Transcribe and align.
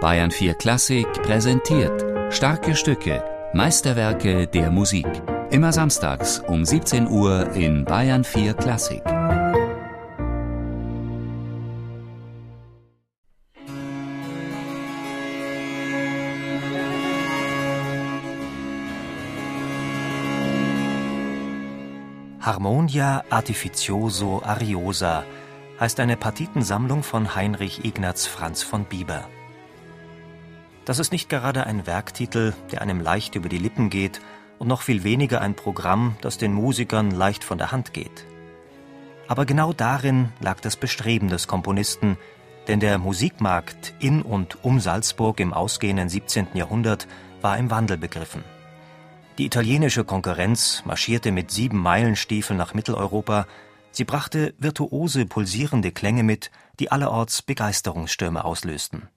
Bayern 0.00 0.30
4 0.30 0.54
Klassik 0.54 1.08
präsentiert 1.24 2.32
starke 2.32 2.76
Stücke, 2.76 3.24
Meisterwerke 3.52 4.46
der 4.46 4.70
Musik. 4.70 5.08
Immer 5.50 5.72
samstags 5.72 6.38
um 6.46 6.64
17 6.64 7.08
Uhr 7.08 7.50
in 7.54 7.84
Bayern 7.84 8.22
4 8.22 8.54
Klassik. 8.54 9.02
Harmonia 22.40 23.24
Artificioso 23.30 24.42
Ariosa 24.44 25.24
heißt 25.80 25.98
eine 25.98 26.16
Partitensammlung 26.16 27.02
von 27.02 27.34
Heinrich 27.34 27.84
Ignaz 27.84 28.28
Franz 28.28 28.62
von 28.62 28.84
Bieber. 28.84 29.28
Das 30.88 30.98
ist 30.98 31.12
nicht 31.12 31.28
gerade 31.28 31.66
ein 31.66 31.86
Werktitel, 31.86 32.54
der 32.72 32.80
einem 32.80 33.02
leicht 33.02 33.34
über 33.34 33.50
die 33.50 33.58
Lippen 33.58 33.90
geht 33.90 34.22
und 34.58 34.68
noch 34.68 34.80
viel 34.80 35.04
weniger 35.04 35.42
ein 35.42 35.54
Programm, 35.54 36.16
das 36.22 36.38
den 36.38 36.54
Musikern 36.54 37.10
leicht 37.10 37.44
von 37.44 37.58
der 37.58 37.72
Hand 37.72 37.92
geht. 37.92 38.24
Aber 39.26 39.44
genau 39.44 39.74
darin 39.74 40.32
lag 40.40 40.60
das 40.60 40.76
Bestreben 40.76 41.28
des 41.28 41.46
Komponisten, 41.46 42.16
denn 42.68 42.80
der 42.80 42.96
Musikmarkt 42.96 43.92
in 43.98 44.22
und 44.22 44.64
um 44.64 44.80
Salzburg 44.80 45.40
im 45.40 45.52
ausgehenden 45.52 46.08
17. 46.08 46.48
Jahrhundert 46.54 47.06
war 47.42 47.58
im 47.58 47.70
Wandel 47.70 47.98
begriffen. 47.98 48.42
Die 49.36 49.44
italienische 49.44 50.04
Konkurrenz 50.04 50.84
marschierte 50.86 51.32
mit 51.32 51.50
sieben 51.50 51.76
Meilenstiefeln 51.76 52.56
nach 52.56 52.72
Mitteleuropa, 52.72 53.46
sie 53.90 54.04
brachte 54.04 54.54
virtuose, 54.56 55.26
pulsierende 55.26 55.92
Klänge 55.92 56.22
mit, 56.22 56.50
die 56.80 56.90
allerorts 56.90 57.42
Begeisterungsstürme 57.42 58.42
auslösten. 58.42 59.10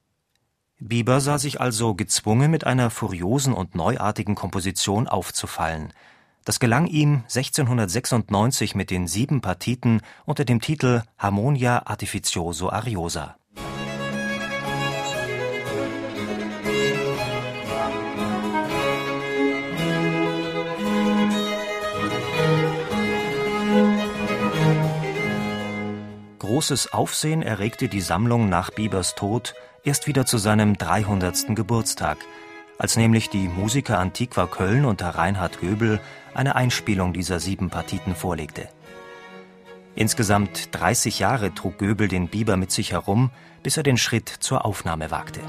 Bieber 0.88 1.20
sah 1.20 1.38
sich 1.38 1.60
also 1.60 1.94
gezwungen, 1.94 2.50
mit 2.50 2.66
einer 2.66 2.90
furiosen 2.90 3.52
und 3.52 3.76
neuartigen 3.76 4.34
Komposition 4.34 5.06
aufzufallen. 5.06 5.92
Das 6.44 6.58
gelang 6.58 6.88
ihm 6.88 7.22
1696 7.28 8.74
mit 8.74 8.90
den 8.90 9.06
sieben 9.06 9.40
Partiten 9.40 10.00
unter 10.24 10.44
dem 10.44 10.60
Titel 10.60 11.02
Harmonia 11.18 11.86
Artificioso 11.86 12.70
Ariosa. 12.70 13.36
Großes 26.40 26.92
Aufsehen 26.92 27.42
erregte 27.42 27.88
die 27.88 28.00
Sammlung 28.00 28.48
nach 28.48 28.70
Biebers 28.70 29.14
Tod 29.14 29.54
erst 29.84 30.06
wieder 30.06 30.26
zu 30.26 30.38
seinem 30.38 30.76
300. 30.76 31.54
Geburtstag, 31.56 32.18
als 32.78 32.96
nämlich 32.96 33.30
die 33.30 33.48
Musiker 33.48 33.98
Antiqua 33.98 34.46
Köln 34.46 34.84
unter 34.84 35.10
Reinhard 35.10 35.60
Göbel 35.60 36.00
eine 36.34 36.56
Einspielung 36.56 37.12
dieser 37.12 37.40
sieben 37.40 37.70
Partiten 37.70 38.14
vorlegte. 38.14 38.68
Insgesamt 39.94 40.68
30 40.72 41.18
Jahre 41.18 41.54
trug 41.54 41.78
Göbel 41.78 42.08
den 42.08 42.28
Biber 42.28 42.56
mit 42.56 42.70
sich 42.70 42.92
herum, 42.92 43.30
bis 43.62 43.76
er 43.76 43.82
den 43.82 43.98
Schritt 43.98 44.28
zur 44.28 44.64
Aufnahme 44.64 45.10
wagte. 45.10 45.40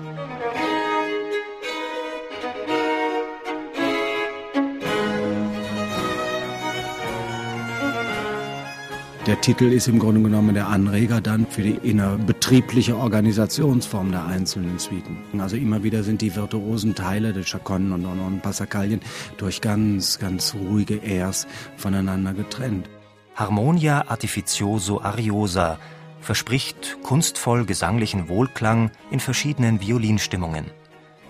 Der 9.25 9.39
Titel 9.39 9.71
ist 9.71 9.87
im 9.87 9.99
Grunde 9.99 10.21
genommen 10.21 10.53
der 10.53 10.67
Anreger 10.67 11.21
dann 11.21 11.47
für 11.47 11.61
die 11.61 11.79
innerbetriebliche 11.81 12.97
Organisationsform 12.97 14.11
der 14.11 14.25
einzelnen 14.25 14.79
Suiten. 14.79 15.15
Also 15.39 15.55
immer 15.55 15.81
wieder 15.81 16.03
sind 16.03 16.21
die 16.21 16.35
virtuosen 16.35 16.93
Teile 16.93 17.31
der 17.31 17.43
Chaconnen 17.43 17.93
und, 17.93 18.05
und, 18.05 18.19
und 18.19 18.41
Passacaglia 18.41 18.97
durch 19.37 19.61
ganz, 19.61 20.19
ganz 20.19 20.53
ruhige 20.53 20.97
Airs 20.97 21.47
voneinander 21.77 22.33
getrennt. 22.33 22.89
Harmonia 23.33 24.09
Artificioso 24.09 24.99
Ariosa 24.99 25.79
verspricht 26.19 26.97
kunstvoll 27.01 27.65
gesanglichen 27.65 28.27
Wohlklang 28.27 28.91
in 29.09 29.21
verschiedenen 29.21 29.79
Violinstimmungen. 29.79 30.65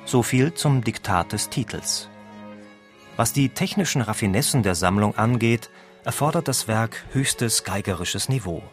So 0.05 0.23
viel 0.23 0.55
zum 0.55 0.83
Diktat 0.83 1.31
des 1.31 1.49
Titels. 1.49 2.09
Was 3.17 3.33
die 3.33 3.49
technischen 3.49 4.01
Raffinessen 4.01 4.63
der 4.63 4.73
Sammlung 4.73 5.15
angeht, 5.15 5.69
erfordert 6.03 6.47
das 6.47 6.67
Werk 6.67 7.05
höchstes 7.11 7.63
geigerisches 7.63 8.29
Niveau. 8.29 8.63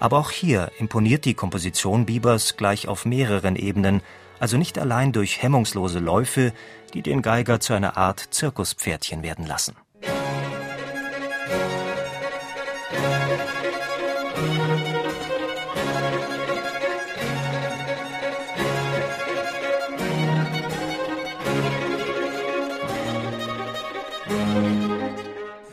Aber 0.00 0.18
auch 0.18 0.30
hier 0.30 0.70
imponiert 0.78 1.24
die 1.24 1.34
Komposition 1.34 2.06
Biebers 2.06 2.56
gleich 2.56 2.88
auf 2.88 3.04
mehreren 3.04 3.56
Ebenen, 3.56 4.02
also 4.38 4.56
nicht 4.56 4.78
allein 4.78 5.12
durch 5.12 5.42
hemmungslose 5.42 5.98
Läufe, 5.98 6.52
die 6.92 7.02
den 7.02 7.22
Geiger 7.22 7.60
zu 7.60 7.72
einer 7.72 7.96
Art 7.96 8.20
Zirkuspferdchen 8.30 9.22
werden 9.22 9.46
lassen. 9.46 9.76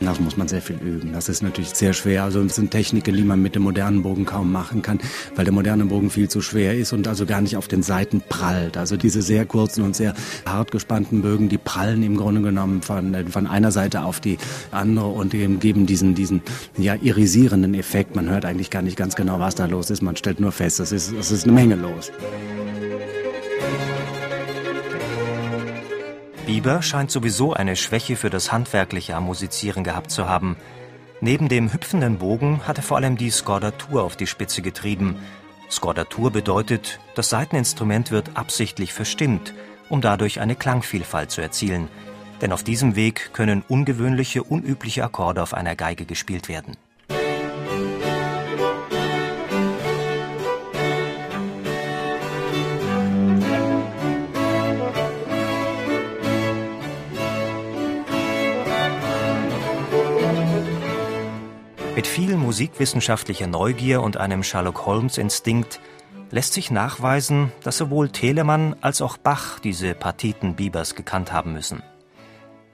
Das 0.04 0.20
muss 0.20 0.36
man 0.36 0.48
sehr 0.48 0.62
viel 0.62 0.76
üben. 0.76 1.12
Das 1.12 1.28
ist 1.28 1.42
natürlich 1.42 1.70
sehr 1.70 1.92
schwer. 1.92 2.24
Also 2.24 2.40
es 2.40 2.56
sind 2.56 2.70
Techniken, 2.70 3.14
die 3.14 3.22
man 3.22 3.40
mit 3.40 3.54
dem 3.54 3.62
modernen 3.62 4.02
Bogen 4.02 4.24
kaum 4.24 4.52
machen 4.52 4.82
kann, 4.82 4.98
weil 5.34 5.44
der 5.44 5.54
moderne 5.54 5.84
Bogen 5.86 6.10
viel 6.10 6.28
zu 6.28 6.40
schwer 6.40 6.76
ist 6.76 6.92
und 6.92 7.08
also 7.08 7.26
gar 7.26 7.40
nicht 7.40 7.56
auf 7.56 7.68
den 7.68 7.82
Seiten 7.82 8.22
prallt. 8.28 8.76
Also 8.76 8.96
diese 8.96 9.22
sehr 9.22 9.44
kurzen 9.46 9.84
und 9.84 9.96
sehr 9.96 10.14
hart 10.46 10.70
gespannten 10.70 11.22
Bögen, 11.22 11.48
die 11.48 11.58
prallen 11.58 12.02
im 12.02 12.16
Grunde 12.16 12.42
genommen 12.42 12.82
von, 12.82 13.14
von 13.28 13.46
einer 13.46 13.72
Seite 13.72 14.02
auf 14.02 14.20
die 14.20 14.38
andere 14.70 15.06
und 15.06 15.30
geben 15.30 15.86
diesen, 15.86 16.14
diesen 16.14 16.42
ja, 16.76 16.94
irisierenden 16.94 17.74
Effekt. 17.74 18.16
Man 18.16 18.28
hört 18.28 18.44
eigentlich 18.44 18.70
gar 18.70 18.82
nicht 18.82 18.96
ganz 18.96 19.14
genau, 19.14 19.40
was 19.40 19.54
da 19.54 19.66
los 19.66 19.90
ist. 19.90 20.02
Man 20.02 20.16
stellt 20.16 20.40
nur 20.40 20.52
fest, 20.52 20.80
es 20.80 20.92
ist, 20.92 21.12
es 21.12 21.30
ist 21.30 21.44
eine 21.44 21.52
Menge 21.52 21.76
los. 21.76 22.10
Bieber 26.46 26.82
scheint 26.82 27.10
sowieso 27.12 27.52
eine 27.52 27.76
Schwäche 27.76 28.16
für 28.16 28.28
das 28.28 28.50
handwerkliche 28.50 29.14
am 29.14 29.24
Musizieren 29.24 29.84
gehabt 29.84 30.10
zu 30.10 30.28
haben. 30.28 30.56
Neben 31.20 31.48
dem 31.48 31.72
hüpfenden 31.72 32.18
Bogen 32.18 32.66
hat 32.66 32.78
er 32.78 32.82
vor 32.82 32.96
allem 32.96 33.16
die 33.16 33.30
Skordatur 33.30 34.02
auf 34.02 34.16
die 34.16 34.26
Spitze 34.26 34.60
getrieben. 34.60 35.16
Skordatur 35.70 36.32
bedeutet, 36.32 36.98
das 37.14 37.30
Saiteninstrument 37.30 38.10
wird 38.10 38.36
absichtlich 38.36 38.92
verstimmt, 38.92 39.54
um 39.88 40.00
dadurch 40.00 40.40
eine 40.40 40.56
Klangvielfalt 40.56 41.30
zu 41.30 41.40
erzielen. 41.40 41.88
Denn 42.40 42.52
auf 42.52 42.64
diesem 42.64 42.96
Weg 42.96 43.30
können 43.32 43.62
ungewöhnliche, 43.68 44.42
unübliche 44.42 45.04
Akkorde 45.04 45.42
auf 45.42 45.54
einer 45.54 45.76
Geige 45.76 46.06
gespielt 46.06 46.48
werden. 46.48 46.76
Mit 62.02 62.08
viel 62.08 62.36
musikwissenschaftlicher 62.36 63.46
Neugier 63.46 64.02
und 64.02 64.16
einem 64.16 64.42
Sherlock 64.42 64.86
Holmes-Instinkt 64.86 65.78
lässt 66.32 66.52
sich 66.52 66.72
nachweisen, 66.72 67.52
dass 67.62 67.78
sowohl 67.78 68.08
Telemann 68.08 68.74
als 68.80 69.00
auch 69.00 69.18
Bach 69.18 69.60
diese 69.60 69.94
Partiten 69.94 70.56
Biebers 70.56 70.96
gekannt 70.96 71.30
haben 71.30 71.52
müssen. 71.52 71.80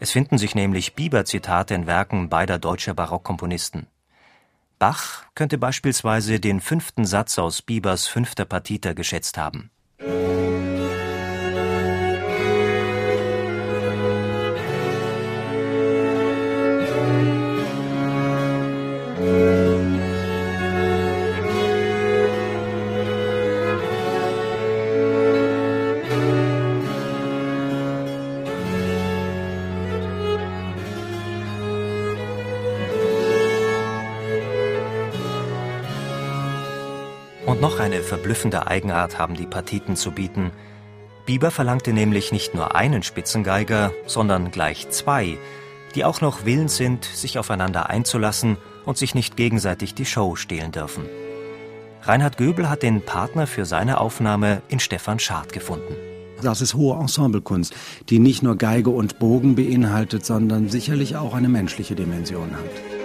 Es 0.00 0.12
finden 0.12 0.38
sich 0.38 0.54
nämlich 0.54 0.94
Bieber-Zitate 0.94 1.74
in 1.74 1.86
Werken 1.86 2.30
beider 2.30 2.58
deutscher 2.58 2.94
Barockkomponisten. 2.94 3.86
Bach 4.78 5.24
könnte 5.34 5.58
beispielsweise 5.58 6.40
den 6.40 6.62
fünften 6.62 7.04
Satz 7.04 7.38
aus 7.38 7.60
Biebers 7.60 8.06
fünfter 8.06 8.46
Partita 8.46 8.94
geschätzt 8.94 9.36
haben. 9.36 9.70
Und 37.48 37.62
noch 37.62 37.80
eine 37.80 38.02
verblüffende 38.02 38.66
Eigenart 38.66 39.18
haben 39.18 39.34
die 39.34 39.46
Partiten 39.46 39.96
zu 39.96 40.10
bieten. 40.10 40.50
Bieber 41.24 41.50
verlangte 41.50 41.94
nämlich 41.94 42.30
nicht 42.30 42.54
nur 42.54 42.74
einen 42.74 43.02
Spitzengeiger, 43.02 43.90
sondern 44.06 44.50
gleich 44.50 44.90
zwei, 44.90 45.38
die 45.94 46.04
auch 46.04 46.20
noch 46.20 46.44
willens 46.44 46.76
sind, 46.76 47.06
sich 47.06 47.38
aufeinander 47.38 47.88
einzulassen 47.88 48.58
und 48.84 48.98
sich 48.98 49.14
nicht 49.14 49.38
gegenseitig 49.38 49.94
die 49.94 50.04
Show 50.04 50.36
stehlen 50.36 50.72
dürfen. 50.72 51.06
Reinhard 52.02 52.36
Göbel 52.36 52.68
hat 52.68 52.82
den 52.82 53.00
Partner 53.00 53.46
für 53.46 53.64
seine 53.64 53.98
Aufnahme 53.98 54.60
in 54.68 54.78
Stefan 54.78 55.18
Schad 55.18 55.50
gefunden. 55.54 55.94
Das 56.42 56.60
ist 56.60 56.74
hohe 56.74 57.00
Ensemblekunst, 57.00 57.74
die 58.10 58.18
nicht 58.18 58.42
nur 58.42 58.56
Geige 58.56 58.90
und 58.90 59.18
Bogen 59.18 59.54
beinhaltet, 59.54 60.26
sondern 60.26 60.68
sicherlich 60.68 61.16
auch 61.16 61.32
eine 61.32 61.48
menschliche 61.48 61.94
Dimension 61.94 62.50
hat. 62.52 62.97